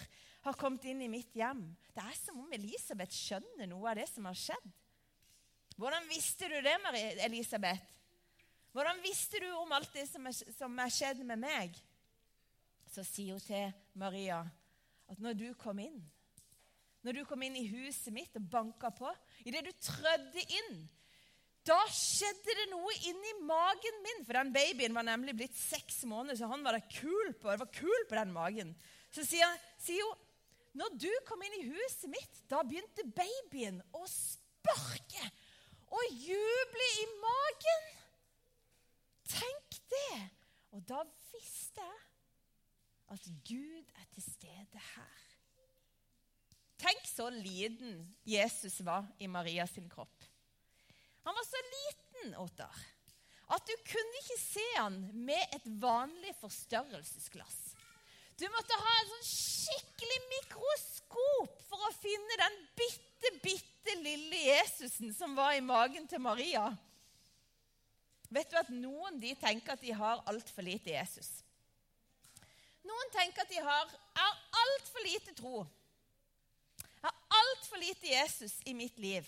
har 0.48 0.58
kommet 0.58 0.90
inn 0.90 1.06
i 1.06 1.12
mitt 1.14 1.30
hjem? 1.38 1.62
Det 1.94 2.02
er 2.02 2.22
som 2.24 2.42
om 2.42 2.58
Elisabeth 2.58 3.14
skjønner 3.14 3.70
noe 3.70 3.92
av 3.92 4.02
det 4.02 4.10
som 4.10 4.26
har 4.26 4.48
skjedd. 4.48 4.72
Hvordan 5.82 6.04
visste 6.06 6.46
du 6.46 6.60
det, 6.62 6.76
Elisabeth? 7.24 7.82
Hvordan 8.70 9.00
visste 9.02 9.40
du 9.42 9.48
om 9.58 9.72
alt 9.74 9.90
det 9.96 10.04
som 10.06 10.28
er, 10.30 10.36
som 10.54 10.78
er 10.78 10.92
skjedd 10.94 11.24
med 11.26 11.40
meg? 11.42 11.74
Så 12.92 13.02
sier 13.02 13.34
hun 13.34 13.42
til 13.42 13.72
Maria 13.98 14.44
at 15.10 15.18
når 15.18 15.34
du 15.40 15.48
kom 15.58 15.80
inn, 15.82 15.98
når 17.02 17.18
du 17.18 17.24
kom 17.26 17.42
inn 17.42 17.58
i 17.58 17.66
huset 17.66 18.14
mitt 18.14 18.38
og 18.38 18.46
banka 18.52 18.92
på, 18.94 19.10
idet 19.42 19.64
du 19.66 19.72
trødde 19.82 20.46
inn, 20.60 20.80
da 21.66 21.80
skjedde 21.90 22.58
det 22.62 22.70
noe 22.70 22.94
inni 23.10 23.34
magen 23.42 24.00
min. 24.06 24.22
For 24.22 24.38
den 24.38 24.54
babyen 24.54 24.94
var 24.94 25.10
nemlig 25.10 25.34
blitt 25.40 25.58
seks 25.58 26.04
måneder, 26.06 26.38
så 26.38 26.54
han 26.54 26.62
var 26.62 26.78
det 26.78 26.86
kul 26.94 27.34
på. 27.42 27.50
Det 27.50 27.58
var 27.66 27.74
kul 27.74 28.06
på 28.06 28.20
den 28.22 28.34
magen. 28.34 28.74
Så 29.10 29.26
sier, 29.26 29.58
sier 29.82 30.06
hun 30.06 30.28
når 30.78 30.94
du 30.94 31.10
kom 31.28 31.42
inn 31.44 31.58
i 31.58 31.66
huset 31.74 32.06
mitt, 32.08 32.44
da 32.48 32.62
begynte 32.64 33.10
babyen 33.12 33.82
å 33.92 34.06
sparke 34.08 35.26
og 35.92 36.14
juble 36.24 36.88
i 37.02 37.08
magen. 37.20 37.90
Tenk 39.32 39.80
det! 39.92 40.20
Og 40.72 40.84
da 40.88 41.02
visste 41.32 41.84
jeg 41.84 42.00
at 43.12 43.26
Gud 43.44 43.90
er 44.00 44.06
til 44.14 44.24
stede 44.24 44.84
her. 44.94 45.18
Tenk 46.80 47.04
så 47.06 47.28
liten 47.30 48.00
Jesus 48.26 48.80
var 48.82 49.04
i 49.22 49.28
Marias 49.30 49.76
kropp. 49.92 50.24
Han 51.22 51.36
var 51.36 51.44
så 51.46 51.60
liten, 51.68 52.34
Ottar, 52.40 52.78
at 53.52 53.68
du 53.68 53.74
kunne 53.86 54.22
ikke 54.22 54.38
se 54.40 54.64
han 54.78 54.96
med 55.12 55.54
et 55.54 55.68
vanlig 55.82 56.32
forstørrelsesglass. 56.40 57.60
Du 58.40 58.48
måtte 58.50 58.78
ha 58.80 58.92
en 58.98 59.10
sånn 59.12 59.28
skikkelig 59.28 60.20
mikroskop 60.32 61.60
for 61.68 61.84
å 61.86 61.94
finne 62.00 62.31
Jesusen 64.92 65.14
som 65.14 65.36
var 65.36 65.52
i 65.52 65.60
magen 65.60 66.04
til 66.08 66.20
Maria. 66.20 66.66
Vet 68.28 68.50
du 68.50 68.58
at 68.60 68.68
noen 68.68 69.16
de 69.20 69.30
tenker 69.40 69.72
at 69.72 69.80
de 69.80 69.92
har 69.96 70.20
altfor 70.28 70.64
lite 70.66 70.92
Jesus? 70.92 71.30
Noen 72.84 73.12
tenker 73.14 73.40
at 73.40 73.48
de 73.48 73.62
har 73.64 73.88
har 74.18 74.36
altfor 74.64 75.06
lite 75.06 75.32
tro. 75.38 75.62
Jeg 76.76 77.08
har 77.08 77.16
altfor 77.38 77.80
lite 77.80 78.12
Jesus 78.12 78.58
i 78.68 78.74
mitt 78.76 78.98
liv. 78.98 79.24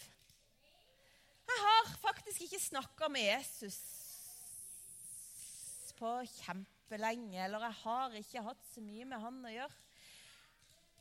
Jeg 1.48 1.58
har 1.64 1.90
faktisk 2.02 2.44
ikke 2.44 2.60
snakka 2.60 3.08
med 3.08 3.24
Jesus 3.24 3.80
på 5.96 6.12
kjempelenge, 6.42 7.40
eller 7.40 7.70
jeg 7.70 7.80
har 7.80 8.20
ikke 8.20 8.46
hatt 8.50 8.70
så 8.74 8.84
mye 8.84 9.08
med 9.08 9.20
han 9.22 9.44
å 9.48 9.56
gjøre. 9.56 9.82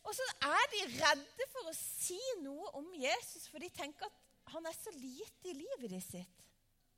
Og 0.03 0.15
så 0.15 0.33
er 0.47 0.67
de 0.71 0.83
redde 0.95 1.47
for 1.51 1.67
å 1.67 1.79
si 1.79 2.19
noe 2.43 2.77
om 2.79 2.93
Jesus, 2.95 3.49
for 3.51 3.59
de 3.59 3.71
tenker 3.73 4.07
at 4.07 4.21
han 4.51 4.65
er 4.67 4.75
så 4.75 4.91
lite 4.95 5.51
i 5.51 5.57
livet 5.57 5.95
sitt. 6.03 6.43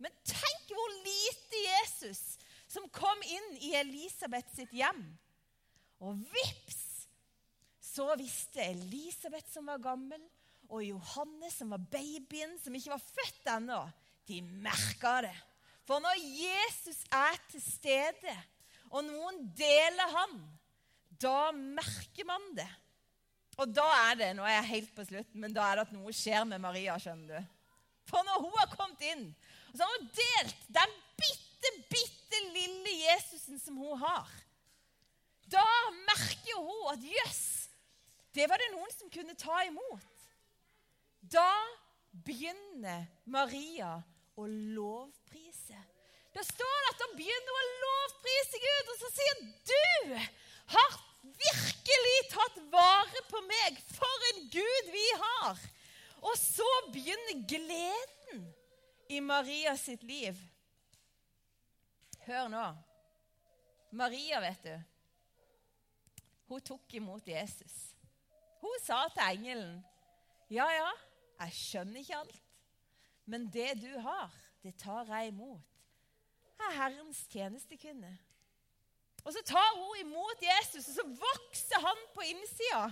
Men 0.01 0.11
tenk 0.27 0.73
hvor 0.75 0.95
lite 1.05 1.61
Jesus 1.67 2.23
som 2.67 2.87
kom 2.91 3.21
inn 3.23 3.51
i 3.63 3.75
Elisabeth 3.79 4.51
sitt 4.55 4.73
hjem. 4.75 5.03
Og 6.03 6.19
vips, 6.19 6.81
så 7.79 8.09
visste 8.19 8.63
Elisabeth, 8.65 9.47
som 9.53 9.69
var 9.71 9.83
gammel, 9.83 10.21
og 10.67 10.83
Johannes, 10.83 11.55
som 11.59 11.71
var 11.71 11.83
babyen, 11.91 12.57
som 12.59 12.75
ikke 12.75 12.91
var 12.95 13.03
født 13.05 13.51
ennå, 13.53 13.79
de 14.27 14.41
merka 14.41 15.19
det. 15.23 15.35
For 15.85 16.01
når 16.01 16.17
Jesus 16.17 17.03
er 17.13 17.37
til 17.51 17.61
stede, 17.63 18.33
og 18.89 19.05
noen 19.05 19.45
deler 19.57 20.11
han, 20.17 20.39
da 21.21 21.51
merker 21.55 22.27
man 22.27 22.49
det. 22.57 22.67
Og 23.55 23.71
da 23.71 23.85
er 24.09 24.17
det 24.19 24.31
nå 24.35 24.43
er 24.43 24.57
jeg 24.57 24.71
helt 24.71 24.95
på 24.95 25.05
slutten, 25.07 25.39
men 25.41 25.53
da 25.55 25.67
er 25.69 25.79
det 25.79 25.85
at 25.87 25.93
noe 25.95 26.13
skjer 26.15 26.43
med 26.49 26.63
Maria. 26.63 26.97
skjønner 26.99 27.35
du. 27.39 27.53
For 28.09 28.25
når 28.27 28.41
hun 28.43 28.57
har 28.59 28.73
kommet 28.75 29.05
inn, 29.13 29.27
så 29.73 29.85
har 29.85 29.93
hun 29.95 30.09
delt 30.17 30.65
den 30.75 30.97
bitte, 31.19 31.71
bitte 31.91 32.41
lille 32.53 32.97
Jesusen 33.05 33.61
som 33.61 33.79
hun 33.79 33.97
har, 34.01 34.27
da 35.45 35.63
merker 36.09 36.57
hun 36.57 36.91
at 36.93 37.03
jøss, 37.05 37.69
det 38.35 38.49
var 38.49 38.59
det 38.59 38.71
noen 38.73 38.91
som 38.91 39.11
kunne 39.13 39.37
ta 39.39 39.61
imot. 39.67 40.23
Da 41.21 41.47
begynner 42.25 43.05
Maria 43.31 43.95
å 44.35 44.47
lovprise. 44.49 45.77
Da 46.35 46.43
står 46.43 46.79
det 46.81 46.91
at 46.91 47.03
da 47.03 47.09
begynner 47.15 47.53
hun 47.53 47.61
å 47.61 47.83
lovprise 47.85 48.61
Gud, 48.65 48.91
og 48.91 48.97
så 48.99 49.11
sier 49.15 49.43
du 49.71 50.17
har 50.75 50.97
virkelig 51.25 52.17
tatt 52.31 52.59
vare 52.71 53.23
på 53.29 53.41
meg. 53.47 53.79
For 53.95 54.27
en 54.31 54.43
Gud 54.53 54.91
vi 54.93 55.05
har! 55.21 55.63
Og 56.25 56.37
så 56.39 56.67
begynner 56.93 57.43
gleden 57.47 58.45
i 59.09 59.19
Maria 59.21 59.75
sitt 59.77 60.03
liv. 60.03 60.37
Hør 62.25 62.47
nå. 62.49 62.65
Maria, 63.95 64.41
vet 64.41 64.63
du, 64.65 64.73
hun 66.49 66.63
tok 66.65 66.95
imot 66.97 67.27
Jesus. 67.29 67.75
Hun 68.61 68.73
sa 68.83 69.05
til 69.13 69.21
engelen, 69.23 69.85
'Ja, 70.49 70.65
ja, 70.69 70.91
jeg 71.39 71.53
skjønner 71.53 71.99
ikke 71.99 72.17
alt, 72.17 72.41
men 73.25 73.47
det 73.53 73.81
du 73.81 73.99
har, 73.99 74.33
det 74.63 74.75
tar 74.77 75.05
jeg 75.05 75.27
imot.' 75.27 75.71
Jeg 76.59 76.67
er 76.67 76.77
Herrens 76.81 77.27
tjenestekvinne. 77.27 78.17
Og 79.25 79.33
så 79.33 79.41
tar 79.45 79.71
hun 79.73 79.97
imot 80.03 80.41
Jesus, 80.43 80.87
og 80.91 80.99
så 80.99 81.05
vokser 81.17 81.81
han 81.81 82.01
på 82.13 82.25
innsida. 82.29 82.85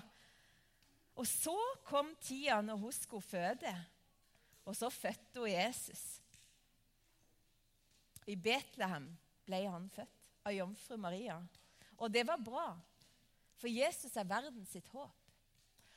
Og 1.13 1.27
så 1.29 1.55
kom 1.85 2.09
tida 2.25 2.57
når 2.65 2.79
hun 2.81 2.95
skulle 2.95 3.25
føde, 3.25 3.73
og 4.65 4.75
så 4.75 4.89
fødte 4.89 5.43
hun 5.43 5.51
Jesus. 5.51 6.01
I 8.25 8.35
Betlehem 8.39 9.11
ble 9.45 9.59
han 9.67 9.85
født 9.93 10.23
av 10.47 10.55
jomfru 10.55 10.97
Maria. 10.97 11.37
Og 11.99 12.09
det 12.11 12.25
var 12.27 12.41
bra, 12.41 12.71
for 13.59 13.69
Jesus 13.69 14.15
er 14.17 14.27
verden 14.27 14.65
sitt 14.67 14.87
håp. 14.89 15.23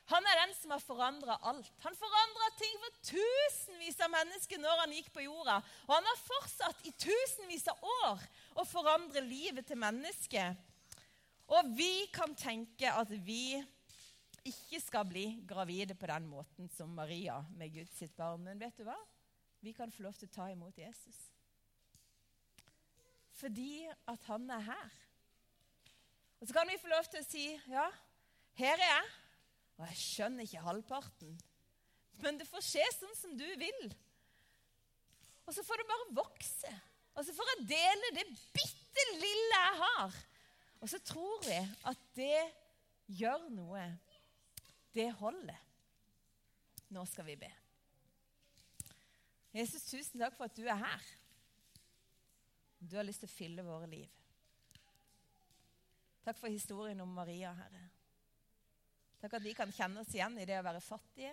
Han 0.06 0.26
er 0.30 0.38
den 0.38 0.52
som 0.54 0.70
har 0.70 0.82
forandra 0.82 1.34
alt. 1.50 1.70
Han 1.82 1.96
forandra 1.98 2.50
ting 2.60 2.76
for 2.78 2.98
tusenvis 3.08 3.98
av 4.06 4.12
mennesker 4.12 4.60
når 4.62 4.82
han 4.84 4.94
gikk 4.94 5.08
på 5.14 5.24
jorda. 5.24 5.56
Og 5.88 5.94
han 5.96 6.06
har 6.06 6.20
fortsatt 6.22 6.84
i 6.86 6.92
tusenvis 6.94 7.66
av 7.72 7.82
år 7.90 8.26
å 8.54 8.66
forandre 8.68 9.24
livet 9.26 9.66
til 9.66 9.80
mennesket. 9.82 10.62
Og 11.50 11.72
vi 11.78 12.06
kan 12.14 12.34
tenke 12.38 12.90
at 12.90 13.10
vi 13.26 13.58
ikke 14.46 14.78
skal 14.82 15.06
bli 15.10 15.26
gravide 15.46 15.98
på 15.98 16.06
den 16.06 16.30
måten 16.30 16.70
som 16.70 16.94
Maria 16.94 17.40
med 17.58 17.74
Guds 17.74 17.98
sitt 17.98 18.14
barn. 18.14 18.46
Men 18.46 18.62
vet 18.62 18.78
du 18.78 18.86
hva? 18.86 18.98
Vi 19.58 19.74
kan 19.74 19.90
få 19.90 20.06
lov 20.06 20.14
til 20.14 20.30
å 20.30 20.36
ta 20.36 20.46
imot 20.52 20.78
Jesus. 20.78 21.18
Fordi 23.36 23.88
at 24.06 24.30
han 24.30 24.46
er 24.54 24.66
her. 24.70 24.96
Og 26.38 26.46
så 26.46 26.54
kan 26.54 26.68
vi 26.70 26.78
få 26.78 26.94
lov 26.94 27.10
til 27.10 27.22
å 27.22 27.26
si 27.26 27.46
ja, 27.72 27.90
her 28.60 28.78
er 28.78 28.92
jeg. 28.92 29.14
Og 29.76 29.84
jeg 29.90 30.00
skjønner 30.00 30.46
ikke 30.46 30.64
halvparten. 30.64 31.36
Men 32.24 32.38
det 32.40 32.48
får 32.48 32.64
skje 32.64 32.84
sånn 32.96 33.16
som 33.18 33.34
du 33.36 33.46
vil. 33.60 33.82
Og 35.46 35.54
så 35.54 35.64
får 35.66 35.82
det 35.82 35.90
bare 35.90 36.14
vokse. 36.16 36.72
Og 37.16 37.24
så 37.24 37.34
får 37.36 37.52
jeg 37.52 37.68
dele 37.74 38.14
det 38.16 38.26
bitte 38.56 39.04
lille 39.20 39.60
jeg 39.60 39.76
har. 39.82 40.16
Og 40.80 40.90
så 40.90 41.00
tror 41.04 41.44
vi 41.44 41.60
at 41.90 42.08
det 42.16 42.40
gjør 43.18 43.46
noe. 43.52 43.84
Det 44.96 45.10
holder. 45.20 45.62
Nå 46.92 47.04
skal 47.10 47.26
vi 47.28 47.38
be. 47.40 47.52
Jesus, 49.56 49.86
tusen 49.88 50.20
takk 50.20 50.36
for 50.36 50.48
at 50.48 50.56
du 50.56 50.66
er 50.68 50.78
her. 50.80 51.08
Du 52.80 52.96
har 52.98 53.06
lyst 53.06 53.22
til 53.24 53.30
å 53.30 53.32
fylle 53.32 53.64
våre 53.64 53.88
liv. 53.88 54.08
Takk 56.26 56.38
for 56.40 56.52
historien 56.52 57.00
om 57.00 57.12
Maria, 57.16 57.52
Herre. 57.56 57.82
Takk 59.26 59.40
at 59.40 59.42
vi 59.42 59.56
kan 59.58 59.72
kjenne 59.74 60.04
oss 60.04 60.12
igjen 60.14 60.36
i 60.38 60.44
det 60.46 60.54
å 60.54 60.62
være 60.62 60.78
fattige 60.86 61.32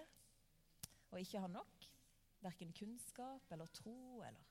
og 1.11 1.19
ikke 1.21 1.43
ha 1.43 1.49
nok. 1.51 1.83
Verken 2.41 2.71
kunnskap 2.73 3.53
eller 3.53 3.69
tro 3.69 4.23
eller 4.25 4.47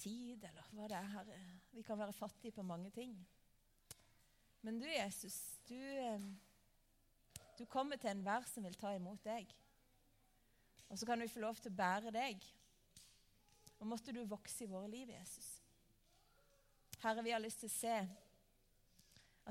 tid 0.00 0.46
eller 0.48 0.70
hva 0.72 0.88
det 0.88 0.96
er, 0.96 1.10
Herre. 1.12 1.42
Vi 1.76 1.84
kan 1.84 2.00
være 2.00 2.16
fattige 2.16 2.56
på 2.56 2.64
mange 2.64 2.88
ting. 2.96 3.12
Men 4.64 4.80
du, 4.80 4.88
Jesus, 4.88 5.36
du, 5.68 5.76
du 7.60 7.66
kommer 7.68 8.00
til 8.00 8.14
enhver 8.14 8.48
som 8.48 8.64
vil 8.64 8.80
ta 8.80 8.96
imot 8.96 9.20
deg. 9.28 9.52
Og 10.88 10.96
så 10.96 11.04
kan 11.04 11.20
vi 11.20 11.28
få 11.28 11.44
lov 11.44 11.60
til 11.60 11.68
å 11.68 11.80
bære 11.84 12.16
deg. 12.16 12.52
Og 13.76 13.92
måtte 13.92 14.16
du 14.16 14.24
vokse 14.24 14.64
i 14.64 14.72
våre 14.72 14.88
liv, 14.88 15.12
Jesus. 15.12 15.58
Herre, 17.04 17.28
vi 17.28 17.36
har 17.36 17.44
lyst 17.44 17.60
til 17.60 17.68
å 17.68 17.76
se 17.76 17.98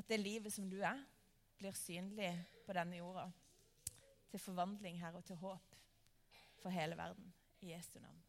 at 0.01 0.10
det 0.10 0.25
livet 0.25 0.58
som 0.58 0.65
du 0.65 0.82
er, 0.82 1.12
blir 1.57 1.71
synlig 1.77 2.31
på 2.65 2.73
denne 2.73 2.97
jorda. 2.97 3.29
Til 4.31 4.39
forvandling, 4.39 4.99
her 4.99 5.15
og 5.15 5.25
til 5.25 5.39
håp 5.39 5.75
for 6.61 6.69
hele 6.69 6.97
verden. 6.97 7.33
I 7.61 7.71
Jesu 7.71 7.99
navn. 7.99 8.24